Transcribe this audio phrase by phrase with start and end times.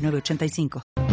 [0.00, 1.09] 985.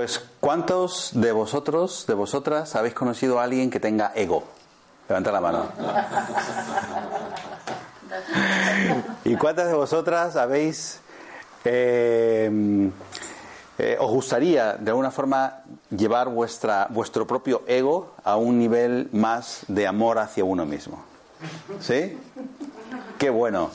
[0.00, 4.44] Pues ¿cuántos de vosotros, de vosotras, habéis conocido a alguien que tenga ego?
[5.06, 5.66] Levanta la mano.
[9.26, 11.02] ¿Y cuántas de vosotras habéis,
[11.66, 12.90] eh,
[13.76, 19.64] eh, os gustaría de alguna forma llevar vuestra, vuestro propio ego a un nivel más
[19.68, 21.04] de amor hacia uno mismo?
[21.78, 22.18] ¿Sí?
[23.18, 23.68] Qué bueno.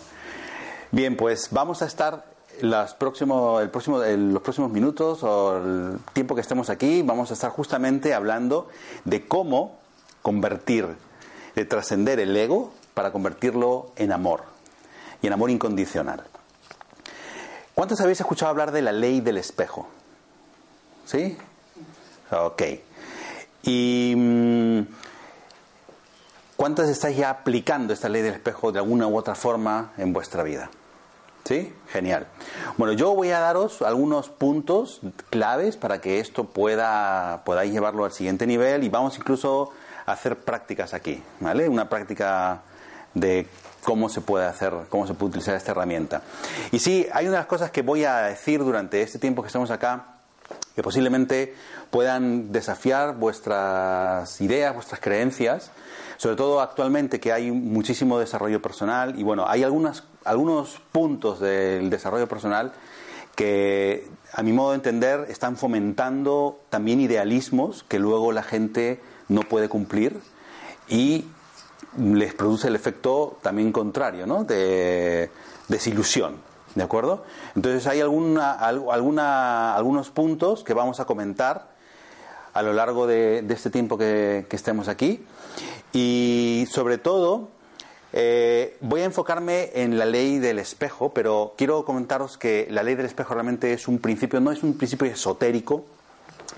[0.90, 2.26] Bien, pues vamos a estar
[2.62, 7.34] las próximo, el próximo, los próximos minutos o el tiempo que estemos aquí vamos a
[7.34, 8.68] estar justamente hablando
[9.04, 9.80] de cómo
[10.22, 10.88] convertir,
[11.56, 14.44] de trascender el ego para convertirlo en amor
[15.22, 16.24] y en amor incondicional.
[17.74, 19.88] ¿Cuántos habéis escuchado hablar de la ley del espejo?
[21.06, 21.38] ¿Sí?
[22.32, 22.64] Ok.
[23.64, 24.82] ¿Y mm,
[26.56, 30.44] cuántos estáis ya aplicando esta ley del espejo de alguna u otra forma en vuestra
[30.44, 30.70] vida?
[31.46, 31.72] ¿Sí?
[31.90, 32.26] Genial.
[32.78, 38.12] Bueno, yo voy a daros algunos puntos claves para que esto pueda podáis llevarlo al
[38.12, 39.72] siguiente nivel y vamos incluso
[40.08, 41.70] a hacer prácticas aquí, ¿vale?
[41.70, 42.64] Una práctica
[43.14, 43.48] de
[43.84, 46.24] cómo se puede hacer, cómo se puede utilizar esta herramienta.
[46.72, 50.16] Y sí, hay unas cosas que voy a decir durante este tiempo que estamos acá
[50.76, 51.56] que posiblemente
[51.90, 55.72] puedan desafiar vuestras ideas, vuestras creencias,
[56.18, 61.90] sobre todo actualmente que hay muchísimo desarrollo personal y bueno, hay algunas, algunos puntos del
[61.90, 62.74] desarrollo personal
[63.36, 69.42] que a mi modo de entender están fomentando también idealismos que luego la gente no
[69.42, 70.20] puede cumplir
[70.88, 71.26] y
[71.98, 74.44] les produce el efecto también contrario, ¿no?
[74.44, 75.30] De
[75.68, 76.38] desilusión,
[76.76, 77.24] ¿de acuerdo?
[77.56, 81.70] Entonces hay alguna, alguna, algunos puntos que vamos a comentar
[82.54, 85.26] a lo largo de, este tiempo que estemos aquí
[85.92, 87.50] y sobre todo,
[88.18, 92.96] eh, voy a enfocarme en la ley del espejo, pero quiero comentaros que la ley
[92.96, 95.84] del espejo realmente es un principio, no es un principio esotérico.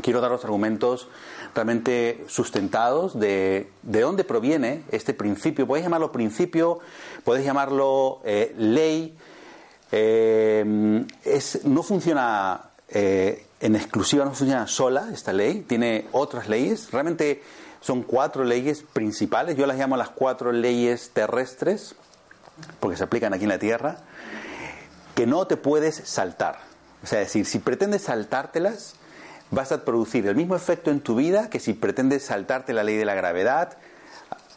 [0.03, 1.09] Quiero daros argumentos
[1.56, 5.66] realmente sustentados de, de dónde proviene este principio.
[5.66, 6.78] Podéis llamarlo principio,
[7.23, 9.18] podéis llamarlo eh, ley.
[9.91, 10.63] Eh,
[11.63, 16.91] no funciona en exclusiva, no funciona sola esta ley, tiene otras leyes.
[16.91, 17.41] Realmente
[17.81, 21.95] son cuatro leyes principales, yo las llamo las cuatro leyes terrestres,
[22.79, 23.97] porque se aplican aquí en la Tierra,
[25.15, 26.59] que no te puedes saltar.
[27.03, 28.95] O sea, es decir, si pretendes saltártelas,
[29.51, 32.97] vas a producir el mismo efecto en tu vida que si pretendes saltarte la ley
[32.97, 33.77] de la gravedad,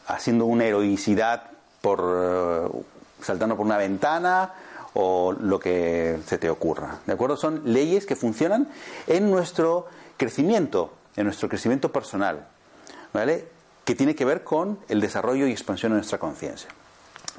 [0.07, 1.45] haciendo una heroicidad
[1.81, 2.69] por eh,
[3.23, 4.53] saltando por una ventana
[4.95, 6.99] o lo que se te ocurra.
[7.07, 7.37] ¿De acuerdo?
[7.37, 8.69] Son leyes que funcionan
[9.07, 12.47] en nuestro crecimiento, en nuestro crecimiento personal.
[13.13, 13.49] ¿Vale?
[13.91, 16.71] que tiene que ver con el desarrollo y expansión de nuestra conciencia.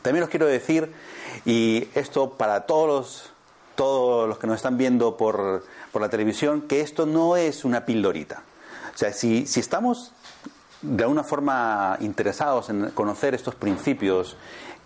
[0.01, 0.91] También os quiero decir,
[1.45, 3.33] y esto para todos los,
[3.75, 7.85] todos los que nos están viendo por, por la televisión, que esto no es una
[7.85, 8.43] pildorita.
[8.93, 10.11] O sea, si, si estamos
[10.81, 14.35] de alguna forma interesados en conocer estos principios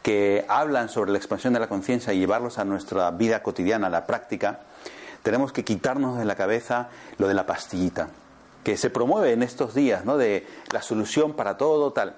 [0.04, 3.89] que hablan sobre la expansión de la conciencia y llevarlos a nuestra vida cotidiana, a
[3.89, 4.59] la práctica,
[5.24, 8.09] tenemos que quitarnos de la cabeza lo de la pastillita
[8.65, 10.17] que se promueve en estos días, ¿no?
[10.17, 12.17] De la solución para todo, tal.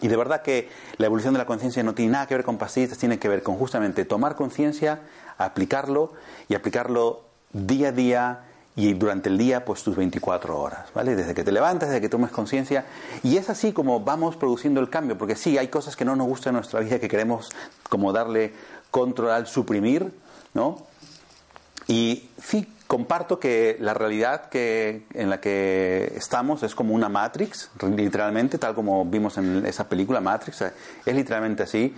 [0.00, 2.56] Y de verdad que la evolución de la conciencia no tiene nada que ver con
[2.56, 5.02] pastillas, tiene que ver con justamente tomar conciencia,
[5.38, 6.12] aplicarlo
[6.48, 7.22] y aplicarlo
[7.52, 8.44] día a día
[8.76, 11.14] y durante el día, pues tus 24 horas, ¿vale?
[11.14, 12.86] Desde que te levantas, desde que tomes conciencia.
[13.22, 16.26] Y es así como vamos produciendo el cambio, porque sí, hay cosas que no nos
[16.26, 17.50] gustan en nuestra vida, que queremos
[17.88, 18.52] como darle
[18.90, 20.12] control al suprimir,
[20.54, 20.86] ¿no?
[21.86, 27.68] Y sí, comparto que la realidad que, en la que estamos es como una Matrix,
[27.82, 31.92] literalmente, tal como vimos en esa película Matrix, es literalmente así.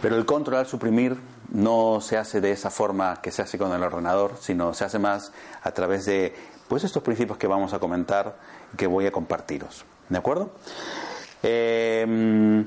[0.00, 1.18] Pero el controlar, suprimir,
[1.50, 4.98] no se hace de esa forma que se hace con el ordenador, sino se hace
[4.98, 5.30] más
[5.62, 6.34] a través de
[6.68, 8.36] pues estos principios que vamos a comentar
[8.72, 9.84] y que voy a compartiros.
[10.08, 10.52] ¿De acuerdo?
[11.42, 12.64] Eh,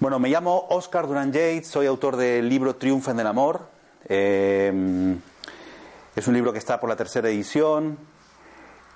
[0.00, 3.68] bueno, me llamo Oscar Duran Yates, soy autor del libro Triunfa en el Amor.
[4.06, 5.16] Eh,
[6.16, 7.98] es un libro que está por la tercera edición.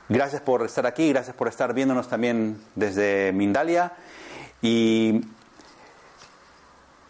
[0.09, 3.93] Gracias por estar aquí, gracias por estar viéndonos también desde Mindalia.
[4.63, 5.21] Y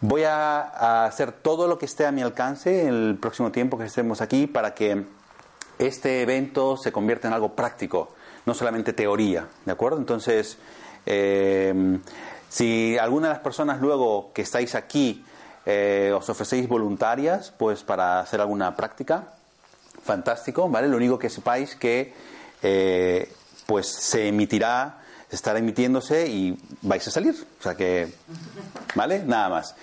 [0.01, 3.85] voy a, hacer todo lo que esté a mi alcance en el próximo tiempo que
[3.85, 5.05] estemos aquí para que
[5.79, 8.13] este evento se convierta en algo práctico,
[8.45, 9.97] no solamente teoría, ¿de acuerdo?
[9.97, 10.57] Entonces,
[11.05, 11.99] eh,
[12.49, 15.23] si alguna de las personas luego que estáis aquí
[15.65, 19.35] eh, os ofrecéis voluntarias, pues para hacer alguna práctica,
[20.03, 20.87] fantástico, ¿vale?
[20.87, 22.13] Lo único que sepáis que
[22.61, 23.31] eh,
[23.65, 27.35] pues se emitirá, estará emitiéndose y vais a salir.
[27.59, 28.13] O sea que,
[28.95, 29.23] ¿vale?
[29.23, 29.75] Nada más.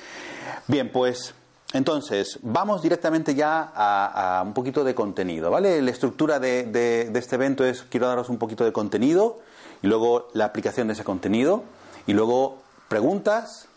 [0.67, 1.35] Bien, pues
[1.73, 5.83] entonces, vamos directamente ya a, un poquito de contenido, ¿vale?
[5.83, 9.41] La estructura de, de, este evento es, quiero daros un poquito de contenido
[9.83, 11.63] y luego la aplicación de ese contenido
[12.07, 13.69] y luego preguntas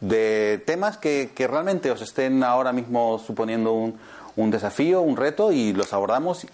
[0.00, 3.98] de temas que, realmente os estén ahora mismo suponiendo un,
[4.36, 6.46] un, desafío, un reto y los abordamos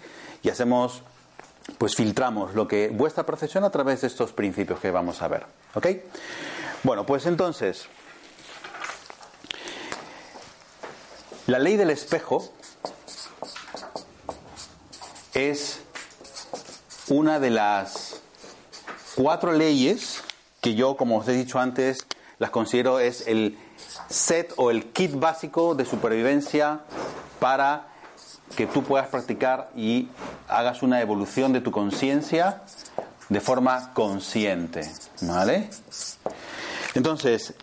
[0.43, 1.03] y hacemos,
[1.77, 5.45] pues filtramos lo que vuestra percepción a través de estos principios que vamos a ver.
[5.75, 5.87] ¿Ok?
[6.83, 7.85] Bueno, pues entonces,
[11.47, 12.49] la ley del espejo
[15.33, 15.79] es
[17.07, 18.21] una de las
[19.15, 20.23] cuatro leyes
[20.61, 22.05] que yo, como os he dicho antes,
[22.39, 23.57] las considero es el
[24.09, 26.81] set o el kit básico de supervivencia
[27.41, 27.87] para
[28.55, 30.09] que tú puedas practicar y
[30.47, 32.61] hagas una evolución de tu conciencia
[33.29, 34.87] de forma consciente.
[35.21, 35.71] ¿Vale?
[36.93, 37.55] Entonces,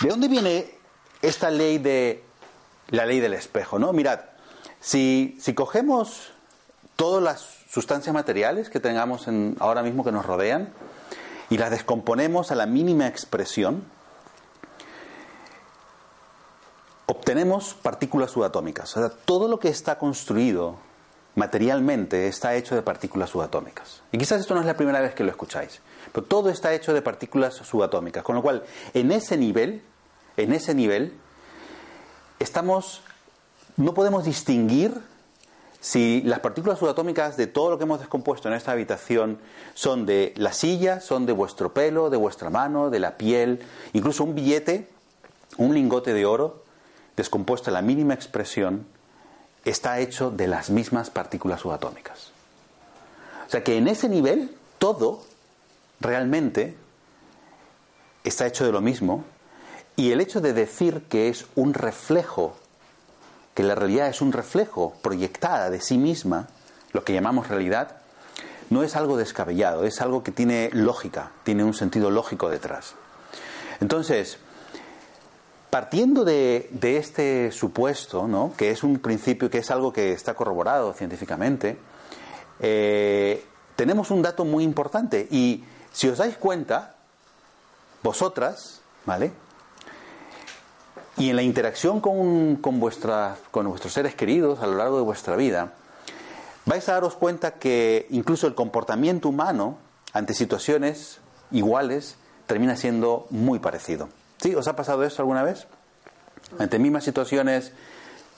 [0.00, 0.70] ¿de dónde viene
[1.20, 2.24] esta ley de
[2.88, 3.78] la ley del espejo?
[3.78, 3.92] ¿no?
[3.92, 4.20] Mirad,
[4.80, 6.32] si, si cogemos
[6.96, 10.72] todas las sustancias materiales que tengamos en, ahora mismo que nos rodean,
[11.50, 13.84] y las descomponemos a la mínima expresión,
[17.22, 18.96] obtenemos partículas subatómicas.
[18.96, 20.74] O sea, todo lo que está construido
[21.36, 24.02] materialmente está hecho de partículas subatómicas.
[24.10, 25.80] Y quizás esto no es la primera vez que lo escucháis,
[26.12, 28.24] pero todo está hecho de partículas subatómicas.
[28.24, 29.82] Con lo cual, en ese nivel,
[30.36, 31.14] en ese nivel,
[32.40, 33.02] estamos,
[33.76, 34.92] no podemos distinguir
[35.78, 39.38] si las partículas subatómicas de todo lo que hemos descompuesto en esta habitación
[39.74, 43.60] son de la silla, son de vuestro pelo, de vuestra mano, de la piel,
[43.92, 44.88] incluso un billete,
[45.56, 46.61] un lingote de oro,
[47.16, 48.86] descompuesto a la mínima expresión,
[49.64, 52.32] está hecho de las mismas partículas subatómicas.
[53.46, 55.22] O sea que en ese nivel todo
[56.00, 56.76] realmente
[58.24, 59.24] está hecho de lo mismo
[59.96, 62.56] y el hecho de decir que es un reflejo
[63.54, 66.48] que la realidad es un reflejo proyectada de sí misma,
[66.92, 67.96] lo que llamamos realidad,
[68.70, 72.94] no es algo descabellado, es algo que tiene lógica, tiene un sentido lógico detrás.
[73.80, 74.38] Entonces,
[75.72, 78.52] partiendo de, este supuesto, ¿no?
[78.58, 81.78] que es un principio, que es algo que está corroborado científicamente,
[82.60, 83.42] eh,
[83.74, 86.96] tenemos un dato muy importante y si os dais cuenta,
[88.02, 89.32] vosotras, ¿vale?
[91.16, 95.36] Y en la interacción con, con, con vuestros seres queridos a lo largo de vuestra
[95.36, 95.72] vida,
[96.66, 99.78] vais a daros cuenta que incluso el comportamiento humano
[100.12, 101.18] ante situaciones
[101.50, 104.10] iguales termina siendo muy parecido.
[104.42, 104.56] ¿Sí?
[104.56, 105.68] ¿Os ha pasado esto alguna vez?
[106.58, 107.70] Ante mismas situaciones,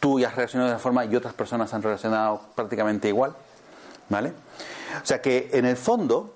[0.01, 3.35] tú ya has reaccionado de una forma y otras personas han reaccionado prácticamente igual.
[4.11, 4.33] ¿Vale?
[5.03, 6.35] O sea que en el fondo,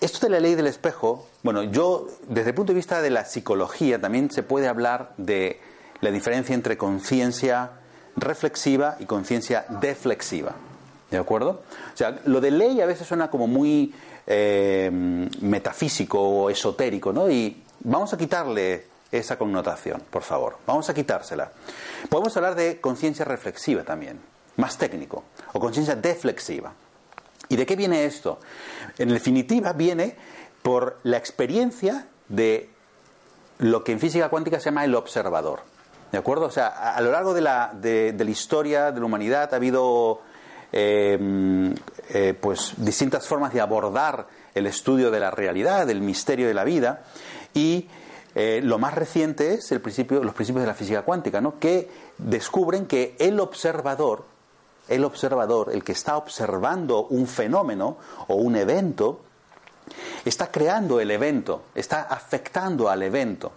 [0.00, 3.26] esto de la ley del espejo, bueno, yo desde el punto de vista de la
[3.26, 5.60] psicología también se puede hablar de
[6.00, 7.72] la diferencia entre conciencia
[8.16, 10.54] reflexiva y conciencia deflexiva.
[11.10, 11.62] ¿De acuerdo?
[11.92, 13.94] O sea, lo de ley a veces suena como muy
[14.26, 14.90] eh,
[15.42, 17.30] metafísico o esotérico, ¿no?
[17.30, 20.58] Y vamos a quitarle esa connotación, por favor.
[20.66, 21.50] Vamos a quitársela.
[22.08, 24.20] Podemos hablar de conciencia reflexiva también,
[24.56, 26.72] más técnico, o conciencia deflexiva.
[27.48, 28.40] ¿Y de qué viene esto?
[28.98, 30.16] En definitiva, viene
[30.62, 32.70] por la experiencia de
[33.58, 35.60] lo que en física cuántica se llama el observador.
[36.10, 36.46] ¿De acuerdo?
[36.46, 40.22] O sea, a, lo largo de la, de, la, historia de la humanidad ha habido
[40.72, 41.72] eh,
[42.10, 46.64] eh, pues distintas formas de abordar el estudio de la realidad, del misterio de la
[46.64, 47.02] vida,
[47.56, 47.88] y
[48.36, 51.58] eh, lo más reciente es el principio, los principios de la física cuántica, ¿no?
[51.58, 54.36] que descubren que el observador
[54.88, 57.96] el observador, el que está observando un fenómeno
[58.28, 59.20] o un evento,
[60.24, 63.52] está creando el evento, está afectando al evento.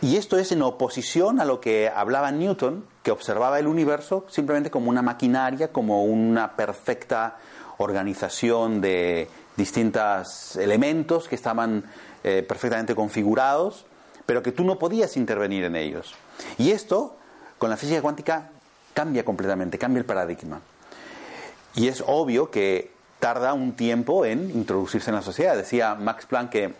[0.00, 4.70] Y esto es en oposición a lo que hablaba Newton, que observaba el universo simplemente
[4.70, 7.36] como una maquinaria, como una perfecta
[7.78, 11.84] organización de distintos elementos que estaban
[12.28, 13.86] eh, perfectamente configurados,
[14.26, 16.14] pero que tú no podías intervenir en ellos.
[16.58, 17.16] Y esto,
[17.56, 18.50] con la física cuántica,
[18.92, 20.60] cambia completamente, cambia el paradigma.
[21.74, 25.56] Y es obvio que tarda un tiempo en introducirse en la sociedad.
[25.56, 26.74] Decía Max Planck que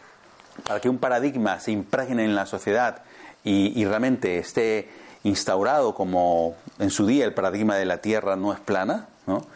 [0.67, 3.03] para que un paradigma se impregne en la sociedad
[3.43, 4.91] y, realmente esté
[5.25, 9.47] instaurado como en su día el paradigma de la Tierra no es plana, ¿no?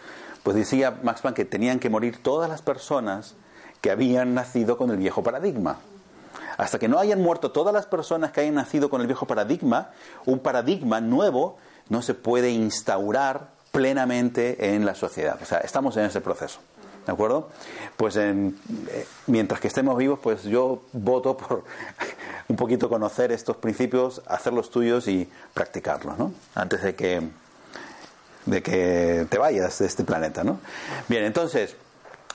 [0.43, 3.35] pues decía Max Planck que tenían que morir todas las personas
[3.83, 5.81] que habían nacido con el viejo paradigma.
[6.57, 9.91] Hasta que no hayan muerto todas las personas que hayan nacido con el viejo paradigma,
[10.25, 11.59] un paradigma nuevo
[11.89, 15.37] no se puede instaurar plenamente en la sociedad.
[15.43, 16.61] O sea, estamos en ese proceso.
[17.05, 17.49] ¿De acuerdo?
[17.97, 18.57] Pues en,
[18.89, 21.65] eh, mientras que estemos vivos, pues yo voto por
[22.49, 26.33] un poquito conocer estos principios, hacerlos tuyos y practicarlos, ¿no?
[26.55, 27.21] Antes de que,
[28.47, 30.61] de que te vayas de este planeta, ¿no?
[31.09, 31.75] Bien, entonces,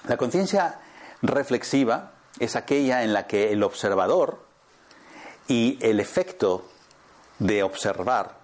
[0.05, 0.79] la conciencia
[1.21, 4.39] reflexiva es aquella en la que el observador
[5.47, 6.65] y el efecto
[7.39, 8.37] de observar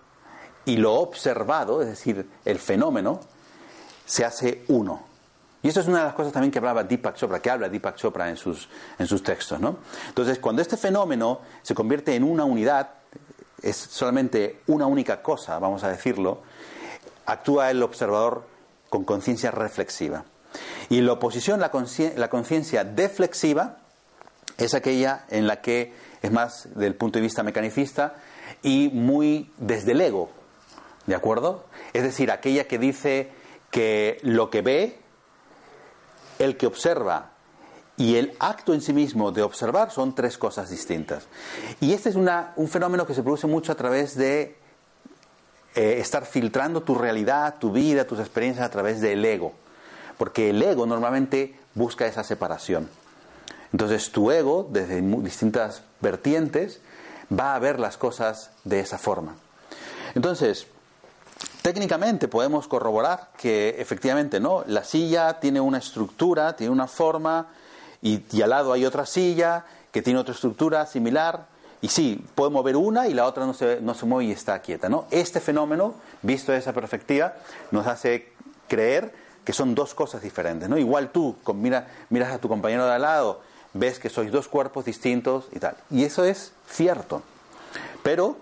[0.65, 3.19] y lo observado, es decir, el fenómeno,
[4.05, 5.03] se hace uno.
[5.61, 7.95] Y esto es una de las cosas también que hablaba Deepak Chopra, que habla Deepak
[7.95, 9.59] Chopra en sus, en sus textos.
[9.59, 9.77] ¿no?
[10.07, 12.89] Entonces, cuando este fenómeno se convierte en una unidad,
[13.61, 16.41] es solamente una única cosa, vamos a decirlo,
[17.25, 18.45] actúa el observador
[18.89, 20.25] con conciencia reflexiva.
[20.89, 23.77] Y la oposición, la conciencia deflexiva,
[24.57, 28.15] es aquella en la que es más del punto de vista mecanicista
[28.61, 30.29] y muy desde el ego,
[31.05, 31.65] ¿de acuerdo?
[31.93, 33.31] Es decir, aquella que dice
[33.71, 34.99] que lo que ve
[36.39, 37.31] el que observa
[37.97, 41.27] y el acto en sí mismo de observar son tres cosas distintas.
[41.79, 44.57] Y este es un fenómeno que se produce mucho a través de
[45.75, 49.53] eh, estar filtrando tu realidad, tu vida, tus experiencias a través del ego.
[50.23, 52.87] Porque el ego normalmente busca esa separación.
[53.73, 56.79] Entonces tu ego, desde distintas vertientes,
[57.29, 59.35] va a ver las cosas de esa forma.
[60.15, 60.67] Entonces,
[61.61, 67.47] Técnicamente podemos corroborar que efectivamente no, la silla tiene una estructura, tiene una forma
[68.01, 71.47] y, al lado hay otra silla que tiene otra estructura similar
[71.81, 74.61] y sí, puede mover una y la otra no se, no se mueve y está
[74.61, 74.87] quieta.
[74.87, 75.05] ¿no?
[75.11, 77.33] Este fenómeno, visto de esa perspectiva,
[77.71, 78.31] nos hace
[78.69, 80.69] creer que son dos cosas diferentes.
[80.69, 80.77] ¿no?
[80.77, 83.41] Igual tú con, mira, miras a tu compañero de al lado,
[83.73, 85.75] ves que sois dos cuerpos distintos y tal.
[85.89, 87.21] Y eso es cierto.
[88.03, 88.37] Pero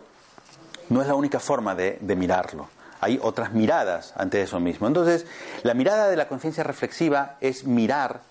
[0.90, 2.68] no es la única forma de mirarlo
[3.02, 4.88] hay otras miradas ante eso mismo.
[4.88, 5.26] Entonces,
[5.64, 8.22] la mirada de la conciencia reflexiva es mirar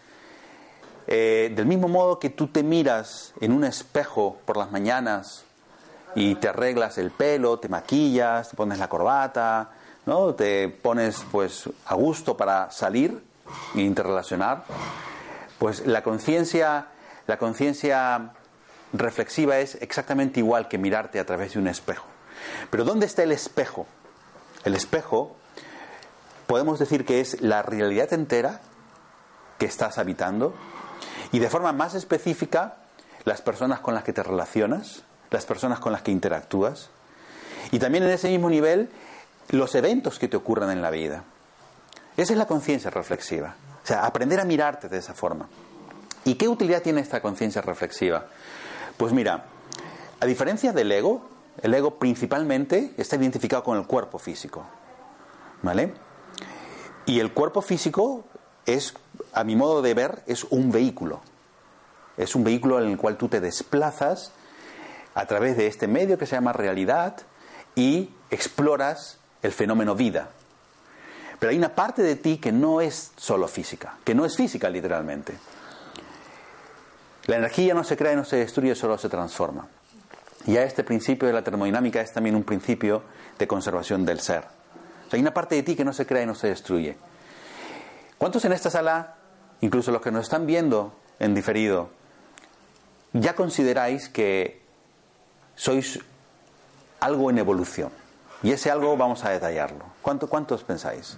[1.09, 5.45] eh, del mismo modo que tú te miras en un espejo por las mañanas
[6.15, 9.71] y te arreglas el pelo, te maquillas, te pones la corbata,
[10.07, 10.35] ¿no?
[10.35, 13.23] te pones pues a gusto para salir
[13.75, 14.65] e interrelacionar,
[15.59, 16.89] pues la conciencia
[17.31, 18.33] la conciencia
[18.93, 22.07] reflexiva es exactamente igual que mirarte a través de un espejo.
[22.71, 23.87] Pero ¿dónde está el espejo?
[24.65, 25.37] El espejo
[26.49, 28.61] podemos decir que es la realidad entera
[29.59, 30.55] que estás habitando
[31.31, 32.79] y de forma más específica
[33.25, 36.91] las personas con las que te relacionas, las personas con las que interactúas
[37.71, 38.91] y también en ese mismo nivel
[39.51, 41.25] los eventos que te ocurran en la vida.
[42.17, 43.55] Esa es la conciencia reflexiva.
[43.83, 45.49] O sea, aprender a mirarte de esa forma.
[46.25, 48.27] ¿Y qué utilidad tiene esta conciencia reflexiva?
[48.97, 49.45] Pues mira,
[50.21, 51.29] a diferencia del ego,
[51.63, 54.67] el ego principalmente está identificado con el cuerpo físico.
[55.63, 55.95] ¿Vale?
[57.07, 58.25] Y el cuerpo físico
[58.67, 58.95] es,
[59.33, 61.21] a mi modo de ver, es un vehículo.
[62.17, 64.33] Es un vehículo en el cual tú te desplazas
[65.15, 67.17] a través de este medio que se llama realidad
[67.75, 70.29] y exploras el fenómeno vida.
[71.39, 74.69] Pero hay una parte de ti que no es solo física, que no es física
[74.69, 75.35] literalmente.
[77.27, 79.67] La energía no se crea y no se destruye, solo se transforma.
[80.47, 83.03] Y a este principio de la termodinámica es también un principio
[83.39, 84.45] de conservación del ser.
[85.13, 86.97] hay una parte de ti que no se crea y no se destruye.
[88.19, 89.17] ¿Cuántos en esta sala,
[89.61, 91.91] incluso los que nos están viendo en diferido,
[93.13, 94.63] ya consideráis que
[95.57, 96.01] sois
[97.01, 98.00] algo en evolución?
[98.43, 99.85] Y ese algo vamos a detallarlo.
[100.03, 101.17] ¿Cuántos pensáis?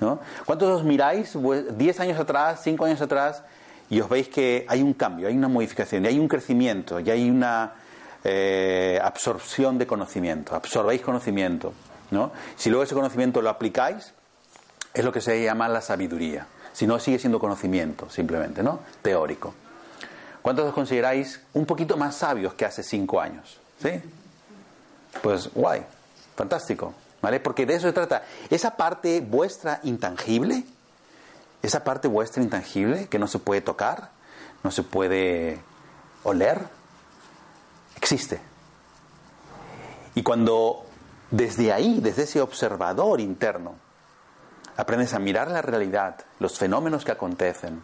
[0.00, 0.18] ¿No?
[0.44, 3.42] ¿Cuántos os miráis 10 años atrás, 5 años atrás,
[3.88, 7.30] y os veis que hay un cambio, hay una modificación, hay un crecimiento, y hay
[7.30, 7.74] una
[8.24, 11.72] eh, absorción de conocimiento, absorbéis conocimiento.
[12.10, 12.32] ¿no?
[12.56, 14.12] Si luego ese conocimiento lo aplicáis,
[14.92, 16.46] es lo que se llama la sabiduría.
[16.72, 18.80] Si no, sigue siendo conocimiento, simplemente, ¿no?
[19.02, 19.54] Teórico.
[20.42, 23.58] ¿Cuántos os consideráis un poquito más sabios que hace cinco años?
[23.82, 24.00] ¿Sí?
[25.22, 25.84] Pues guay,
[26.36, 27.40] fantástico, ¿vale?
[27.40, 28.22] Porque de eso se trata.
[28.50, 30.64] Esa parte vuestra intangible,
[31.62, 34.10] esa parte vuestra intangible que no se puede tocar,
[34.62, 35.58] no se puede
[36.22, 36.60] oler,
[37.96, 38.40] existe.
[40.14, 40.86] Y cuando
[41.30, 43.74] desde ahí, desde ese observador interno,
[44.76, 47.82] aprendes a mirar la realidad, los fenómenos que acontecen,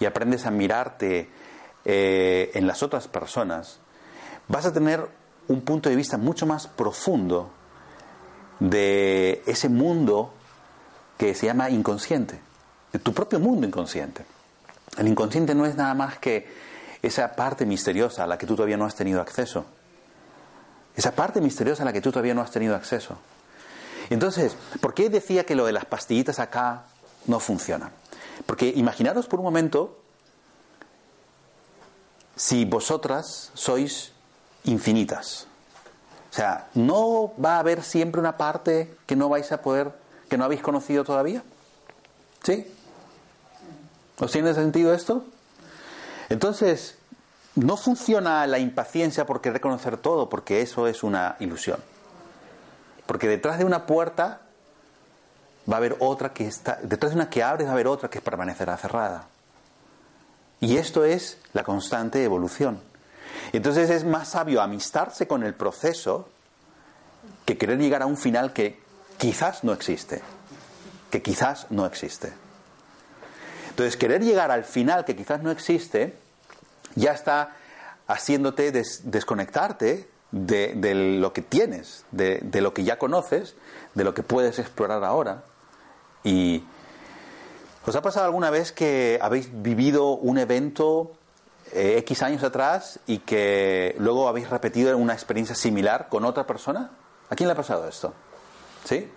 [0.00, 1.30] y aprendes a mirarte
[1.84, 3.78] eh, en las otras personas,
[4.48, 5.08] vas a tener
[5.48, 7.50] un punto de vista mucho más profundo
[8.60, 10.32] de ese mundo
[11.18, 12.40] que se llama inconsciente,
[12.92, 14.24] de tu propio mundo inconsciente.
[14.96, 16.46] El inconsciente no es nada más que
[17.02, 19.64] esa parte misteriosa a la que tú todavía no has tenido acceso.
[20.96, 23.18] Esa parte misteriosa a la que tú todavía no has tenido acceso.
[24.10, 26.84] Entonces, ¿por qué decía que lo de las pastillitas acá
[27.26, 27.90] no funciona?
[28.46, 29.98] Porque imaginaros por un momento
[32.36, 34.12] si vosotras sois
[34.64, 35.46] infinitas.
[36.34, 39.92] O sea, ¿no va a haber siempre una parte que no vais a poder,
[40.28, 41.44] que no habéis conocido todavía?
[42.42, 42.66] ¿Sí?
[44.18, 45.24] ¿Os tiene sentido esto?
[46.28, 46.98] Entonces,
[47.54, 51.78] no funciona la impaciencia por querer conocer todo, porque eso es una ilusión.
[53.06, 54.40] Porque detrás de una puerta
[55.70, 58.10] va a haber otra que está, detrás de una que abres va a haber otra
[58.10, 59.28] que permanecerá cerrada.
[60.58, 62.80] Y esto es la constante evolución.
[63.52, 66.28] Entonces es más sabio amistarse con el proceso
[67.44, 68.78] que querer llegar a un final que
[69.18, 70.22] quizás no existe.
[71.10, 72.32] Que quizás no existe.
[73.70, 76.16] Entonces querer llegar al final que quizás no existe
[76.94, 77.56] ya está
[78.06, 83.54] haciéndote desconectarte de, lo que tienes, de, de, lo que ya conoces,
[83.94, 85.44] de lo que puedes explorar ahora.
[86.22, 86.64] Y
[87.86, 91.12] ¿os ha pasado alguna vez que habéis vivido un evento
[91.72, 96.90] eh, X años atrás y que luego habéis repetido una experiencia similar con otra persona?
[97.30, 98.14] ¿A quién le ha pasado esto?
[98.84, 99.10] ¿Sí?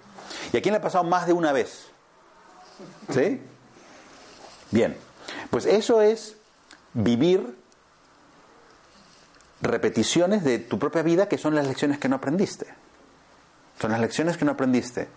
[0.53, 1.87] ¿Y a quién le ha pasado más de una vez?
[3.11, 3.41] ¿Sí?
[4.71, 4.97] Bien,
[5.49, 6.37] pues eso es
[6.93, 7.57] vivir
[9.61, 12.67] repeticiones de tu propia vida que son las lecciones que no aprendiste.
[13.79, 15.07] Son las lecciones que no aprendiste.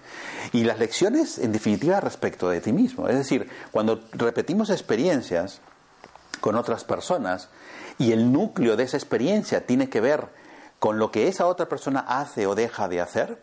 [0.52, 3.08] Y las lecciones, en definitiva, respecto de ti mismo.
[3.08, 5.60] Es decir, cuando repetimos experiencias
[6.40, 7.48] con otras personas
[7.98, 10.28] y el núcleo de esa experiencia tiene que ver
[10.78, 13.38] con lo que esa otra persona hace o deja de hacer,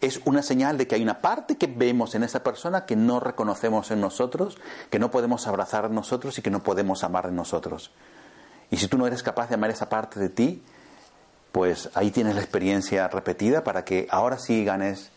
[0.00, 3.20] es una señal de que hay una parte que vemos en esa persona que no
[3.20, 4.58] reconocemos en nosotros,
[4.90, 7.90] que no podemos abrazar en nosotros y que no podemos amar en nosotros.
[8.70, 10.62] Y si tú no eres capaz de amar esa parte de ti,
[11.52, 15.10] pues ahí tienes la experiencia repetida para que ahora sí ganes,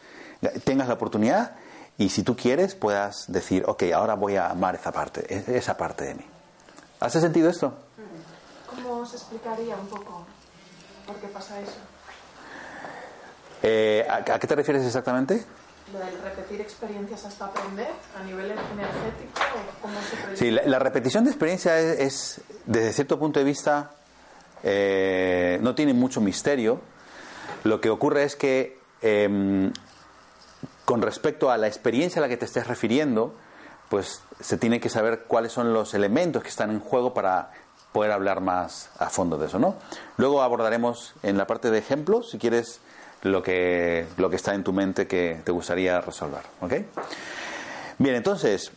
[0.64, 1.56] tengas la oportunidad
[1.98, 5.78] y si tú quieres puedas decir, ok, ahora voy a amar esa parte, e-, esa
[5.78, 6.33] parte de mí.
[7.04, 7.74] ¿Hace sentido esto?
[8.66, 10.26] ¿Cómo se explicaría un poco
[11.06, 11.76] por qué pasa eso?
[13.62, 15.44] Eh, ¿a, qué te refieres exactamente?
[15.92, 19.42] Lo del repetir experiencias hasta aprender a nivel energético,
[19.82, 23.92] ¿cómo se Sí, la, repetición de experiencia es, desde cierto punto de vista,
[24.64, 26.80] eh, no tiene mucho misterio.
[27.66, 29.74] Lo que ocurre es que, em,
[30.86, 33.36] con respecto a la experiencia a la que te estés refiriendo,
[33.94, 37.52] pues se tiene que saber cuáles son los elementos que están en juego para
[37.92, 39.76] poder hablar más a fondo de eso, ¿no?
[40.18, 42.80] Luego abordaremos en la parte de ejemplos, si quieres
[43.22, 46.42] lo que, lo que está en tu mente que te gustaría resolver.
[46.62, 46.74] ¿Ok?
[48.00, 48.72] Bien, entonces,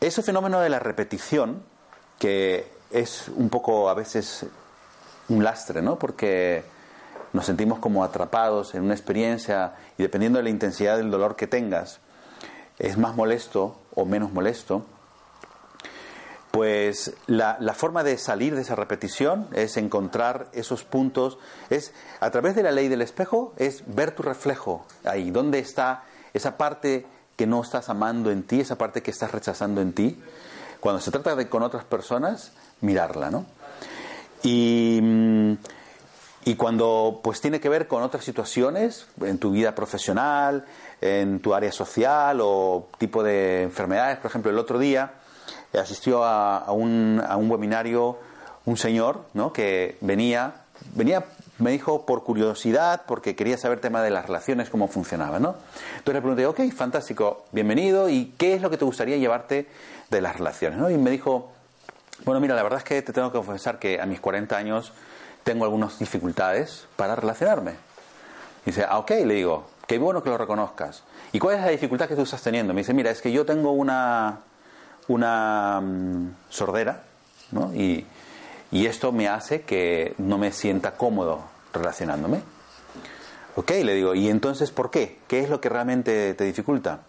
[0.00, 1.62] ese fenómeno de la repetición,
[2.18, 4.44] que es un poco a veces
[5.28, 6.00] un lastre, ¿no?
[6.00, 6.64] Porque
[7.32, 11.46] nos sentimos como atrapados en una experiencia y dependiendo de la intensidad del dolor que
[11.46, 12.00] tengas,
[12.78, 14.84] es más molesto o menos molesto
[16.50, 21.38] pues la, forma de salir de esa repetición es encontrar esos puntos,
[21.70, 26.04] es a través de la ley del espejo, es ver tu reflejo ahí, dónde está
[26.32, 30.20] esa parte que no estás amando en ti, esa parte que estás rechazando en ti.
[30.80, 33.46] Cuando se trata de con otras personas, mirarla, ¿no?
[34.42, 35.00] Y,
[36.44, 40.64] y cuando pues tiene que ver con otras situaciones, en tu vida profesional,
[41.00, 45.12] en tu área social o tipo de enfermedades, por ejemplo, el otro día,
[45.78, 48.18] asistió a, un, a un webinario
[48.64, 49.52] un señor ¿no?
[49.52, 50.52] que venía,
[50.94, 51.24] venía,
[51.58, 55.42] me dijo por curiosidad, porque quería saber tema de las relaciones, cómo funcionaban.
[55.42, 55.56] ¿no?
[55.98, 59.68] Entonces le pregunté, ok, fantástico, bienvenido, ¿y qué es lo que te gustaría llevarte
[60.10, 60.78] de las relaciones?
[60.78, 60.90] ¿no?
[60.90, 61.50] Y me dijo,
[62.24, 64.92] bueno, mira, la verdad es que te tengo que confesar que a mis 40 años
[65.48, 67.72] tengo algunas dificultades para relacionarme.
[68.64, 71.02] Y dice, ah, ok, le digo, Qué bueno que lo reconozcas.
[71.32, 72.74] ¿Y cuál es la dificultad que tú estás teniendo?
[72.74, 74.40] Me dice, mira, es que yo tengo una,
[75.08, 77.04] una mm, sordera,
[77.52, 77.72] ¿no?
[77.74, 78.04] Y,
[78.70, 81.40] y esto me hace que no me sienta cómodo
[81.72, 82.42] relacionándome.
[83.56, 85.20] Ok, le digo, ¿y entonces por qué?
[85.26, 87.00] ¿Qué es lo que realmente te dificulta?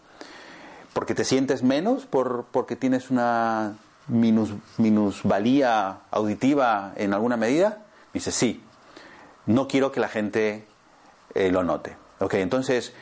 [0.94, 2.06] ¿Porque te sientes menos?
[2.06, 3.74] Por, ¿Porque tienes una
[4.08, 7.80] minus, minusvalía auditiva en alguna medida?
[8.14, 8.64] Dice, sí,
[9.46, 10.68] no quiero que la gente
[11.36, 11.96] eh, lo note.
[12.20, 12.94] Ok, entonces,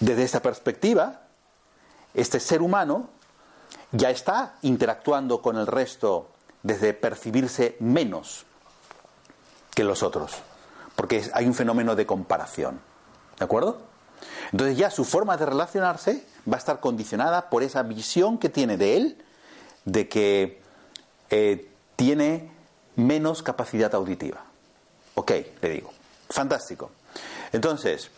[0.00, 1.22] desde esta perspectiva,
[2.14, 3.10] este ser humano
[3.92, 6.30] ya está interactuando con el resto
[6.62, 8.44] desde percibirse menos
[9.74, 10.32] que los otros,
[10.96, 12.80] porque hay un fenómeno de comparación.
[13.38, 13.78] ¿De acuerdo?
[14.50, 18.76] Entonces ya su forma de relacionarse va a estar condicionada por esa visión que tiene
[18.76, 19.24] de él
[19.84, 20.60] de que
[21.30, 22.50] eh, tiene
[22.98, 24.44] menos capacidad auditiva.
[25.14, 25.32] Ok,
[25.62, 25.92] le digo.
[26.28, 26.90] Fantástico.
[27.52, 28.10] Entonces,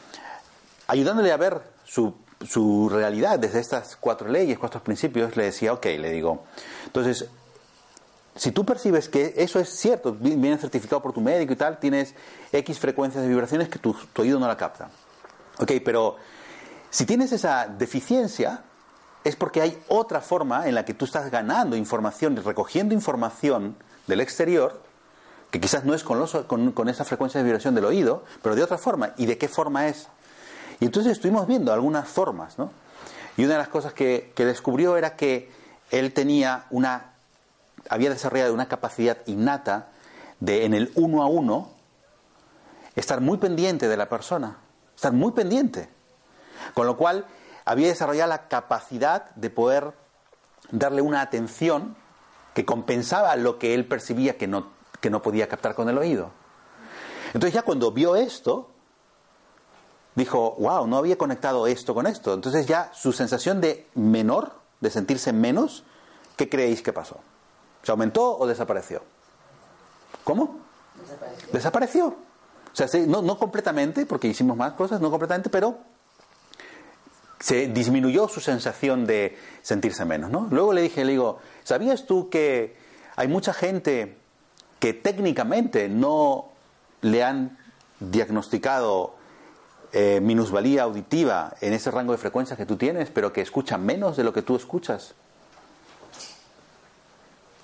[0.88, 2.14] ayudándole a ver su,
[2.48, 6.44] su realidad desde estas cuatro leyes, cuatro principios, le decía, ok, le digo.
[6.86, 7.28] Entonces,
[8.34, 12.14] si tú percibes que eso es cierto, viene certificado por tu médico y tal, tienes
[12.52, 14.88] X frecuencias de vibraciones que tu, oído no la capta.
[15.58, 16.16] Ok, pero
[16.88, 18.62] si tienes esa deficiencia,
[19.24, 23.76] es porque hay otra forma en la que tú estás ganando información y recogiendo información
[24.06, 24.82] del exterior,
[25.50, 28.78] que quizás no es con, con, esa frecuencia de vibración del oído, pero de otra
[28.78, 29.14] forma.
[29.16, 30.08] ¿Y de qué forma es?
[30.78, 32.70] Y entonces estuvimos viendo algunas formas, ¿no?
[33.36, 35.50] Y una de las cosas que, que descubrió era que
[35.90, 37.12] él tenía una,
[37.88, 39.88] había desarrollado una capacidad innata
[40.38, 41.70] de en el uno a uno
[42.96, 44.58] estar muy pendiente de la persona,
[44.94, 45.88] estar muy pendiente.
[46.74, 47.26] Con lo cual
[47.64, 49.92] había desarrollado la capacidad de poder
[50.70, 51.96] darle una atención
[52.60, 54.66] que compensaba lo que él percibía que no,
[55.00, 56.30] que no podía captar con el oído.
[57.28, 58.68] Entonces ya cuando vio esto,
[60.14, 62.34] dijo, wow, no había conectado esto con esto.
[62.34, 65.84] Entonces ya su sensación de menor, de sentirse menos,
[66.36, 67.20] ¿qué creéis que pasó?
[67.82, 69.00] ¿Se aumentó o desapareció?
[70.22, 70.60] ¿Cómo?
[71.00, 71.52] Desapareció.
[71.52, 72.06] Desapareció.
[72.08, 75.78] O sea, no, no completamente, porque hicimos más cosas, no completamente, pero
[77.38, 80.46] se disminuyó su sensación de sentirse menos, ¿no?
[80.50, 82.76] Luego le dije, le digo, ¿sabías tú que
[83.16, 84.16] hay mucha gente
[84.78, 86.48] que técnicamente no
[87.02, 87.58] le han
[88.00, 89.14] diagnosticado
[89.92, 94.16] eh, minusvalía auditiva en ese rango de frecuencias que tú tienes, pero que escucha menos
[94.16, 95.14] de lo que tú escuchas?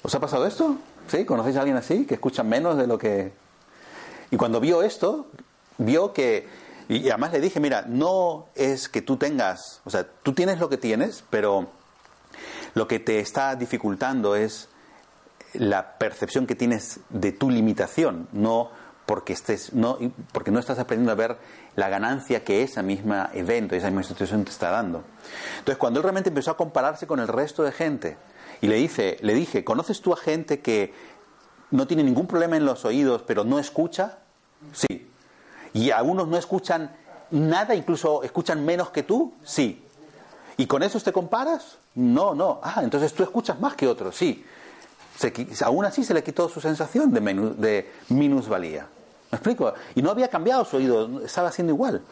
[0.03, 0.77] ¿Os ha pasado esto?
[1.09, 1.25] ¿Sí?
[1.25, 3.33] ¿Conocéis a alguien así que escucha menos de lo que...
[4.31, 5.29] Y cuando vio esto,
[5.79, 6.49] vio que
[6.89, 10.69] y además le dije, mira, no es que tú tengas, o sea, tú tienes lo
[10.69, 11.67] que tienes, pero
[12.77, 14.69] lo que te está dificultando es
[15.55, 18.71] la percepción que tienes de tu limitación, no
[19.07, 19.97] porque estés, no,
[20.31, 21.39] porque no estás aprendiendo a ver
[21.75, 25.05] la ganancia que esa misma evento, esa misma situación te está dando.
[25.61, 28.19] Entonces, cuando él realmente empezó a compararse con el resto de gente,
[28.61, 30.93] y le dice, le dije, ¿conoces tú a gente que
[31.71, 34.19] no tiene ningún problema en los oídos, pero no escucha?
[34.75, 35.11] Sí.
[35.73, 36.95] ¿Y algunos no escuchan
[37.31, 39.33] nada, incluso escuchan menos que tú?
[39.45, 39.86] Sí.
[40.57, 41.79] ¿Y con eso te comparas?
[41.95, 42.61] No, no.
[42.63, 44.45] Ah, entonces tú escuchas más que otros, sí.
[45.63, 48.87] aún así se le quitó su sensación de, de minusvalía.
[49.31, 49.75] ¿Me explico?
[49.95, 52.03] Y no había cambiado su oído, estaba haciendo igual.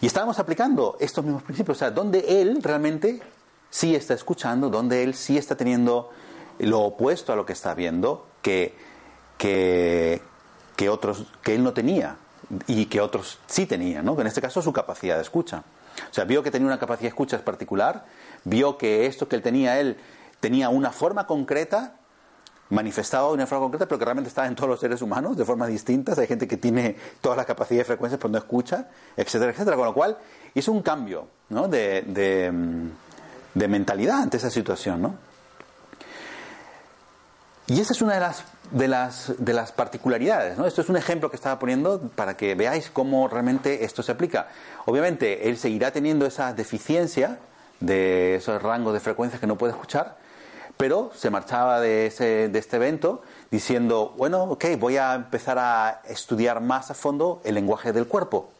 [0.00, 3.20] Y estábamos aplicando estos mismos principios, o sea, donde él realmente
[3.68, 6.10] sí está escuchando, donde él sí está teniendo
[6.58, 8.74] lo opuesto a lo que está viendo, que,
[9.36, 10.22] que,
[10.76, 12.16] que otros que él no tenía
[12.66, 14.18] y que otros sí tenían, ¿no?
[14.18, 15.62] En este caso su capacidad de escucha.
[16.10, 18.04] O sea, vio que tenía una capacidad de escucha particular,
[18.44, 19.96] vio que esto que él tenía él
[20.40, 21.96] tenía una forma concreta
[22.70, 25.44] manifestado de una forma concreta, pero que realmente está en todos los seres humanos de
[25.44, 26.18] formas distintas.
[26.18, 29.76] Hay gente que tiene todas las capacidades de frecuencias pero no escucha, etcétera, etcétera.
[29.76, 30.16] Con lo cual
[30.54, 31.68] hizo un cambio ¿no?
[31.68, 32.52] de, de,
[33.54, 35.14] de mentalidad ante esa situación, ¿no?
[37.66, 40.56] Y esa es una de las, de las, de las particularidades.
[40.56, 40.66] ¿no?
[40.66, 44.48] Esto es un ejemplo que estaba poniendo para que veáis cómo realmente esto se aplica.
[44.86, 47.38] Obviamente, él seguirá teniendo esa deficiencia
[47.80, 50.16] de esos rangos de frecuencias que no puede escuchar,
[50.76, 56.02] pero se marchaba de, ese, de este evento diciendo, bueno, ok, voy a empezar a
[56.08, 58.50] estudiar más a fondo el lenguaje del cuerpo.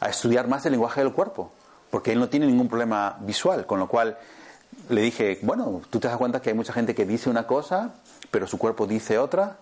[0.00, 1.50] A estudiar más el lenguaje del cuerpo,
[1.90, 4.18] porque él no tiene ningún problema visual, con lo cual
[4.88, 7.94] le dije, bueno, tú te das cuenta que hay mucha gente que dice una cosa,
[8.30, 9.58] pero su cuerpo dice otra,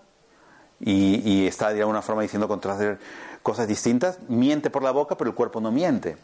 [0.80, 2.48] y, está de alguna forma diciendo
[3.42, 6.16] cosas distintas, miente por la boca, pero el cuerpo no miente.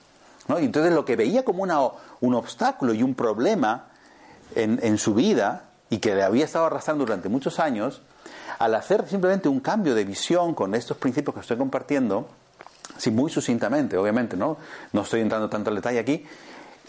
[0.48, 0.58] ¿no?
[0.58, 1.78] Y entonces lo que veía como una,
[2.20, 3.88] un obstáculo y un problema
[4.54, 8.02] en, en su vida, y que le había estado arrastrando durante muchos años,
[8.58, 12.28] al hacer simplemente un cambio de visión con estos principios que estoy compartiendo,
[12.96, 14.58] así muy sucintamente, obviamente, ¿no?
[14.92, 16.26] No estoy entrando tanto al detalle aquí.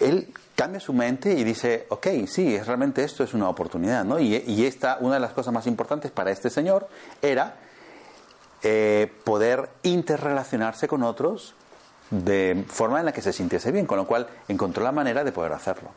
[0.01, 4.19] Él cambia su mente y dice, ok, sí, es, realmente esto es una oportunidad, ¿no?
[4.19, 6.87] Y, esta, una de las cosas más importantes para este señor
[7.21, 7.55] era
[8.63, 11.55] eh, poder interrelacionarse con otros
[12.11, 15.31] de forma en la que se sintiese bien, con lo cual encontró la manera de
[15.31, 15.89] poder hacerlo.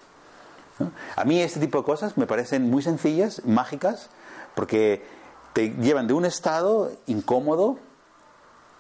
[1.17, 4.11] A mí este tipo de cosas me parecen muy sencillas, mágicas,
[4.55, 5.05] porque
[5.53, 7.79] te llevan de un estado incómodo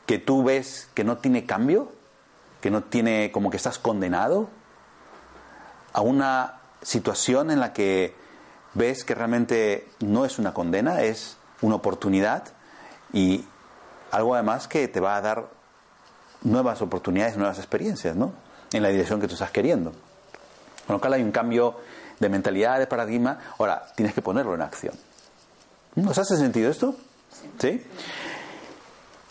[0.06, 1.92] que tú ves que no tiene cambio,
[2.60, 4.48] que no tiene como que estás condenado,
[5.94, 8.14] a una situación en la que
[8.74, 12.44] ves que realmente no es una condena, es una oportunidad
[13.12, 13.44] y
[14.10, 15.48] algo además que te va a dar
[16.42, 18.32] nuevas oportunidades, nuevas experiencias, ¿no?
[18.72, 19.92] En la dirección que tú estás queriendo.
[20.86, 21.76] Con lo cual hay un cambio
[22.20, 23.38] de mentalidad, de paradigma.
[23.58, 24.94] Ahora, tienes que ponerlo en acción.
[25.94, 26.96] ¿Nos hace sentido esto?
[27.58, 27.86] ¿Sí?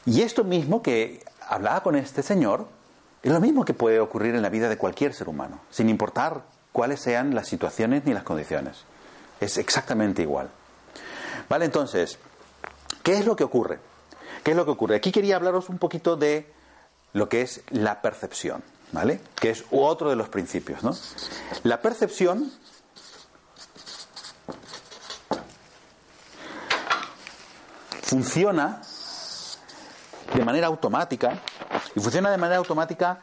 [0.05, 2.67] Y esto mismo que hablaba con este señor,
[3.21, 6.43] es lo mismo que puede ocurrir en la vida de cualquier ser humano, sin importar
[6.73, 8.83] cuáles sean las situaciones ni las condiciones.
[9.39, 10.49] Es exactamente igual.
[11.47, 12.19] Vale, entonces,
[13.03, 13.79] ¿qué es lo que ocurre?
[14.43, 14.95] ¿Qué es lo que ocurre?
[14.97, 16.51] Aquí quería hablaros un poquito de
[17.13, 19.21] lo que es la percepción, ¿vale?
[19.39, 20.95] Que es otro de los principios, ¿no?
[21.63, 22.51] La percepción
[28.01, 28.81] funciona
[30.33, 31.39] de manera automática
[31.95, 33.19] y funciona de manera automática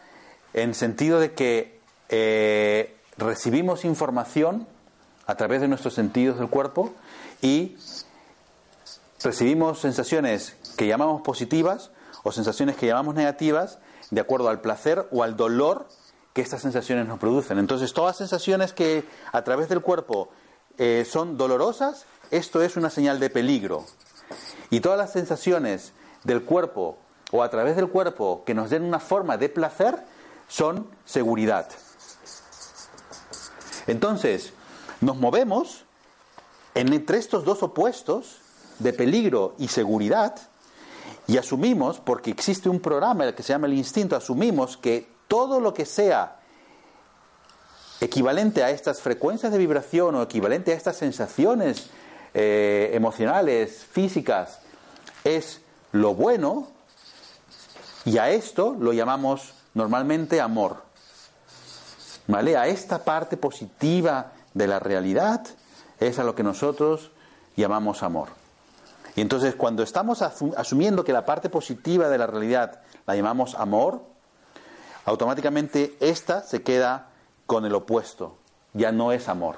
[0.54, 4.66] en sentido de que eh, recibimos información
[5.26, 6.92] a través de nuestros sentidos del cuerpo
[7.42, 7.76] y
[9.22, 11.90] recibimos sensaciones que llamamos positivas
[12.22, 13.78] o sensaciones que llamamos negativas
[14.10, 15.86] de acuerdo al placer o al dolor
[16.32, 17.58] que estas sensaciones nos producen.
[17.58, 20.30] Entonces, todas sensaciones que a través del cuerpo
[20.78, 23.84] eh, son dolorosas, esto es una señal de peligro.
[24.70, 25.92] Y todas las sensaciones
[26.24, 26.96] del cuerpo
[27.32, 30.04] o a través del cuerpo que nos den una forma de placer
[30.48, 31.68] son seguridad.
[33.86, 34.52] Entonces,
[35.00, 35.84] nos movemos
[36.74, 38.40] entre estos dos opuestos
[38.78, 40.36] de peligro y seguridad
[41.26, 45.72] y asumimos, porque existe un programa que se llama el instinto, asumimos que todo lo
[45.72, 46.40] que sea
[48.00, 51.90] equivalente a estas frecuencias de vibración o equivalente a estas sensaciones
[52.34, 54.60] eh, emocionales, físicas,
[55.22, 55.60] es
[55.92, 56.68] lo bueno
[58.04, 60.89] y a esto lo llamamos normalmente amor.
[62.30, 62.56] ¿Vale?
[62.56, 65.44] A esta parte positiva de la realidad
[65.98, 67.10] es a lo que nosotros
[67.56, 68.28] llamamos amor.
[69.16, 74.02] Y entonces cuando estamos asumiendo que la parte positiva de la realidad la llamamos amor,
[75.04, 77.08] automáticamente esta se queda
[77.46, 78.36] con el opuesto,
[78.74, 79.56] ya no es amor.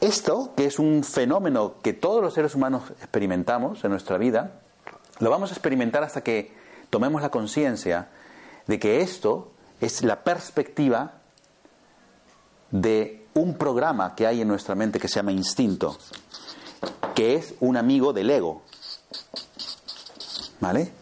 [0.00, 4.52] Esto, que es un fenómeno que todos los seres humanos experimentamos en nuestra vida,
[5.18, 6.54] lo vamos a experimentar hasta que
[6.90, 8.06] tomemos la conciencia
[8.68, 11.12] de que esto es la perspectiva
[12.70, 15.96] de un programa que hay en nuestra mente que se llama instinto
[17.18, 18.62] que es un amigo del ego.
[20.60, 20.92] ¿Vale?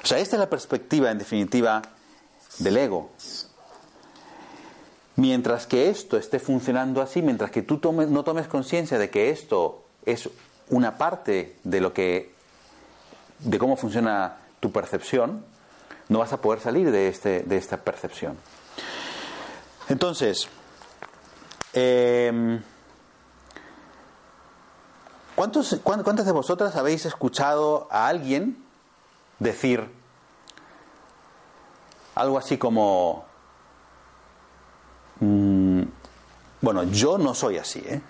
[0.00, 1.82] O sea, esta es la perspectiva, en definitiva,
[2.58, 3.10] del ego.
[5.16, 9.84] Mientras que esto esté funcionando así, mientras que tú no tomes conciencia de que esto
[10.06, 10.30] es
[10.70, 12.32] una parte de lo que,
[13.40, 15.44] de cómo funciona tu percepción,
[16.08, 18.36] no vas a poder salir de, este, de esta percepción.
[19.88, 20.48] Entonces,
[21.72, 22.60] eh,
[25.34, 28.64] ¿Cuántos, ¿Cuántas de vosotras habéis escuchado a alguien
[29.40, 29.90] decir
[32.14, 33.24] algo así como,
[35.18, 35.82] mm,
[36.60, 38.00] bueno, yo no soy así, ¿eh?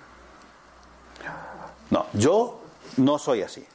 [1.90, 2.60] No, yo
[2.98, 3.66] no soy así.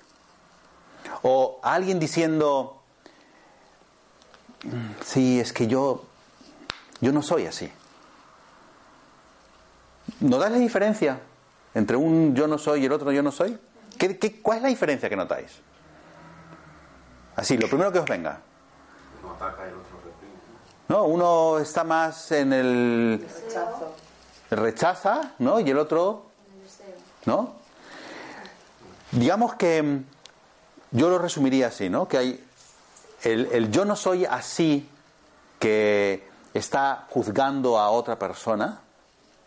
[1.24, 2.79] O alguien diciendo,
[5.06, 6.06] sí, es que yo,
[7.02, 7.72] yo no soy así.
[10.20, 11.20] ¿No das la diferencia?
[11.76, 13.58] entre un yo no soy y el otro yo no soy?
[13.98, 15.60] ¿Qué, cuál es la diferencia que notáis?
[17.36, 18.42] Así, lo primero que os venga.
[19.24, 19.98] Uno ataca y el otro
[20.88, 23.96] No, uno está más en el rechazo.
[24.50, 25.60] rechaza, ¿no?
[25.60, 26.26] Y el otro,
[27.26, 27.54] ¿no?
[29.12, 30.04] Digamos que mm,
[30.92, 32.08] yo lo resumiría así, ¿no?
[32.08, 32.44] Que hay
[33.24, 34.90] el, el yo no soy así
[35.60, 38.80] que está juzgando a otra persona,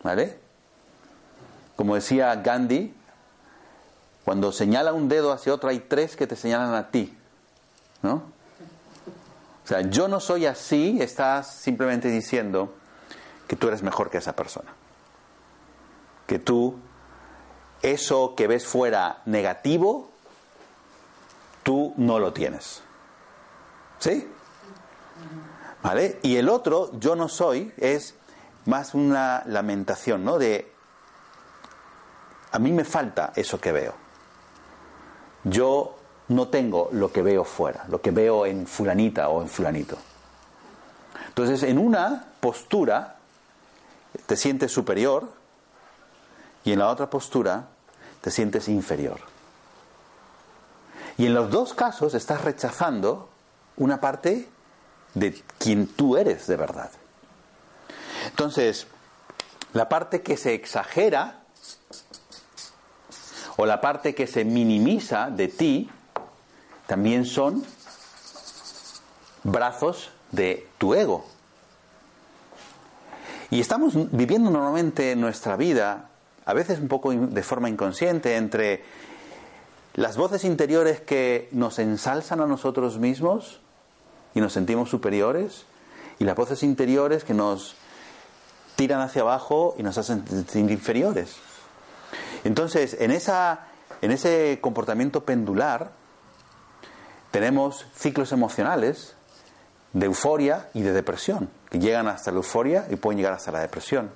[0.03, 0.39] ¿vale?
[1.77, 2.95] Como decía Gandhi,
[4.25, 7.17] cuando señala un dedo hacia otro hay tres que te señalan a ti.
[8.03, 8.15] ¿No?
[9.65, 12.75] O sea, yo no soy así, estás simplemente diciendo
[13.47, 14.73] que tú eres mejor que esa persona.
[16.27, 16.79] Que tú,
[17.81, 20.11] eso que ves fuera negativo,
[21.63, 22.83] tú no lo tienes.
[24.03, 24.29] ¿Sí?
[25.81, 26.19] ¿Vale?
[26.23, 28.17] Y el otro, yo no soy, es
[28.65, 30.41] más una lamentación, ¿no?
[30.41, 30.73] De,
[32.51, 33.95] a mí me falta eso que veo.
[35.45, 35.97] Yo
[36.29, 39.97] no tengo lo que veo fuera, lo que veo en fulanita o en fulanito.
[41.29, 43.19] Entonces, en una postura
[44.27, 45.29] te sientes superior
[46.65, 47.69] y en la otra postura
[48.21, 49.21] te sientes inferior.
[51.19, 53.29] Y en los dos casos estás rechazando
[53.77, 54.49] una parte
[55.15, 56.91] de quien tú eres de verdad.
[58.27, 58.87] Entonces,
[59.73, 61.43] la parte que se exagera
[63.57, 65.91] o la parte que se minimiza de ti
[66.87, 67.65] también son
[69.45, 71.27] brazos de tu ego.
[73.51, 76.09] Y estamos viviendo normalmente nuestra vida,
[76.47, 78.83] a veces un poco de forma inconsciente, entre
[79.95, 83.61] las voces interiores que nos ensalzan a nosotros mismos
[84.35, 85.67] y nos sentimos superiores,
[86.19, 87.75] y las voces interiores que nos
[88.77, 91.37] tiran hacia abajo y nos hacen sentir inferiores.
[92.45, 93.67] Entonces, en, esa,
[94.01, 95.93] en ese comportamiento pendular
[97.31, 99.15] tenemos ciclos emocionales
[99.93, 103.61] de euforia y de depresión, que llegan hasta la euforia y pueden llegar hasta la
[103.61, 104.11] depresión.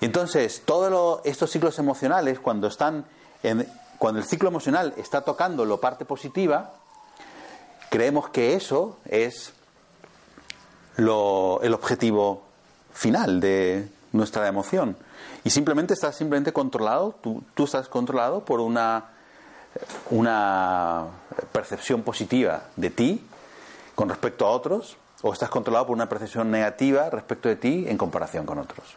[0.00, 3.04] Entonces, todos estos ciclos emocionales, cuando están
[3.42, 3.66] en,
[3.98, 6.74] cuando el ciclo emocional está tocando la parte positiva,
[7.90, 9.52] creemos que eso es
[10.96, 11.08] el
[11.74, 12.42] objetivo
[12.92, 14.96] final de nuestra emoción.
[15.44, 19.06] Y simplemente estás simplemente controlado, tú, tú estás controlado por una,
[20.10, 21.06] una
[21.52, 23.26] percepción positiva de ti
[23.94, 27.96] con respecto a otros, o estás controlado por una percepción negativa respecto de ti en
[27.96, 28.96] comparación con otros.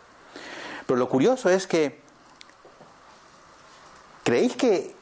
[0.86, 2.02] Pero lo curioso es que,
[4.26, 4.96] ¿creéis que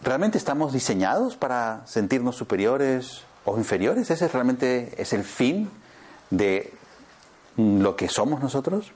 [0.00, 4.10] realmente estamos diseñados para sentirnos superiores o inferiores?
[4.10, 5.70] ¿Ese realmente es el fin
[6.30, 6.72] de
[7.56, 8.92] lo que somos nosotros?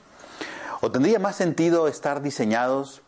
[0.81, 3.01] ¿O tendría más sentido estar diseñados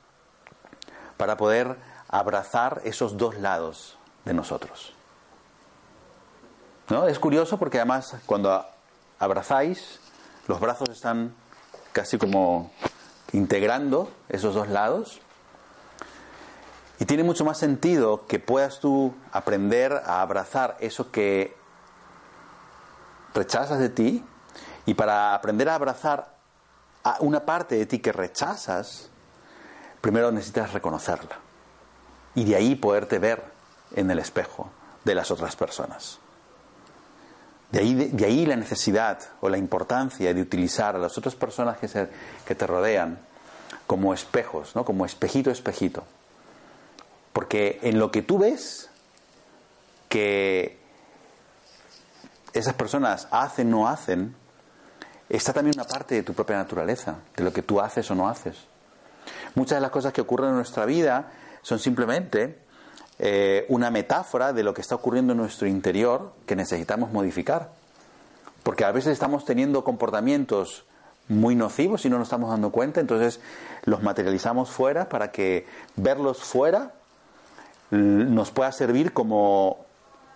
[1.17, 1.75] para poder
[2.07, 4.93] abrazar esos dos lados de nosotros?
[6.87, 7.07] ¿No?
[7.07, 8.63] Es curioso porque además cuando
[9.17, 9.99] abrazáis,
[10.47, 11.33] los brazos están
[11.93, 12.71] casi como
[13.33, 15.19] integrando esos dos lados.
[17.01, 21.57] Y tiene mucho más sentido que puedas tú aprender a abrazar eso que
[23.33, 24.23] rechazas de ti
[24.85, 26.35] y para aprender a abrazar
[27.03, 29.09] a una parte de ti que rechazas,
[29.99, 31.39] primero necesitas reconocerla
[32.35, 33.45] y de ahí poderte ver
[33.95, 34.69] en el espejo
[35.03, 36.19] de las otras personas.
[37.71, 41.79] De ahí, de, ahí la necesidad o la importancia de utilizar a las otras personas
[41.79, 42.09] que, se,
[42.45, 43.17] que te rodean
[43.87, 44.85] como espejos, ¿no?
[44.85, 46.03] como espejito, espejito.
[47.33, 48.89] Porque en lo que tú ves
[50.09, 50.77] que
[52.53, 54.35] esas personas hacen, o no hacen,
[55.29, 58.27] está también una parte de tu propia naturaleza, de lo que tú haces o no
[58.27, 58.57] haces.
[59.55, 62.59] Muchas de las cosas que ocurren en nuestra vida son simplemente
[63.19, 67.69] eh, una metáfora de lo que está ocurriendo en nuestro interior que necesitamos modificar.
[68.63, 70.85] Porque a veces estamos teniendo comportamientos
[71.27, 73.39] muy nocivos y no nos estamos dando cuenta, entonces
[73.83, 75.65] los materializamos fuera para que
[75.95, 76.93] verlos fuera
[77.91, 79.85] nos pueda servir como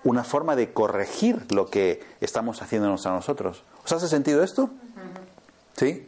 [0.04, 3.64] una forma de corregir lo que estamos haciéndonos a nosotros.
[3.84, 4.70] ¿Os hace sentido esto?
[5.76, 6.08] ¿Sí?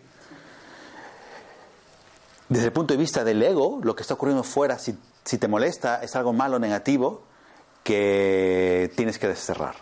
[2.49, 5.49] Desde el punto de vista del ego, lo que está ocurriendo fuera, si si te
[5.49, 7.21] molesta, es algo malo, negativo,
[7.83, 9.75] que tienes que desterrar.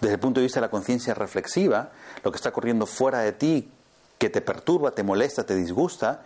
[0.00, 1.90] Desde el punto de vista de la conciencia reflexiva,
[2.22, 3.68] lo que está ocurriendo fuera de ti,
[4.16, 6.22] que te perturba, te molesta, te disgusta,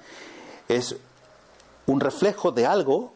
[0.69, 0.95] es
[1.87, 3.15] un reflejo de algo